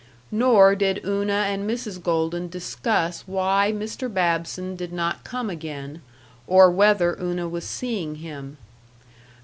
Nor 0.31 0.73
did 0.73 1.01
Una 1.05 1.45
and 1.47 1.69
Mrs. 1.69 2.01
Golden 2.01 2.47
discuss 2.49 3.21
why 3.27 3.71
Mr. 3.71 4.11
Babson 4.11 4.75
did 4.75 4.91
not 4.91 5.23
come 5.23 5.47
again, 5.47 6.01
or 6.47 6.71
whether 6.71 7.15
Una 7.21 7.47
was 7.47 7.65
seeing 7.65 8.15
him. 8.15 8.57